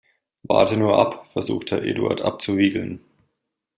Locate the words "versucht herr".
1.31-1.83